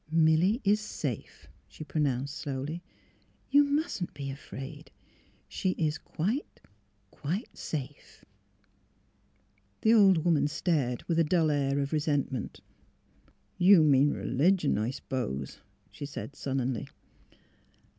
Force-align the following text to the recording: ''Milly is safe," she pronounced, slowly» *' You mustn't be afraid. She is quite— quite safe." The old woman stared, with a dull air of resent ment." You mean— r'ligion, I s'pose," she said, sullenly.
''Milly 0.27 0.61
is 0.63 0.79
safe," 0.79 1.47
she 1.67 1.83
pronounced, 1.83 2.35
slowly» 2.35 2.81
*' 3.17 3.51
You 3.51 3.63
mustn't 3.63 4.15
be 4.15 4.31
afraid. 4.31 4.89
She 5.47 5.75
is 5.77 5.99
quite— 5.99 6.59
quite 7.11 7.55
safe." 7.55 8.25
The 9.81 9.93
old 9.93 10.25
woman 10.25 10.47
stared, 10.47 11.03
with 11.03 11.19
a 11.19 11.23
dull 11.23 11.51
air 11.51 11.77
of 11.77 11.93
resent 11.93 12.31
ment." 12.31 12.61
You 13.69 13.83
mean— 13.83 14.13
r'ligion, 14.15 14.79
I 14.79 14.89
s'pose," 14.89 15.59
she 15.91 16.07
said, 16.07 16.35
sullenly. 16.35 16.87